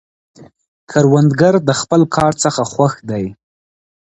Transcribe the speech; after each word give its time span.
کروندګر 0.91 1.55
د 1.67 1.69
خپل 1.81 2.01
کار 2.15 2.33
څخه 2.43 2.61
خوښ 2.71 2.93
دی 3.09 3.25